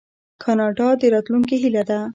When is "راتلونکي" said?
1.13-1.55